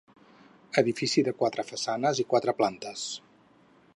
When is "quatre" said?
1.43-1.67, 2.33-2.57